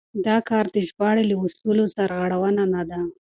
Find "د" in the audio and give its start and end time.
0.75-0.77